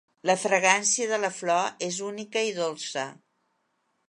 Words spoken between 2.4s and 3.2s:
i dolça.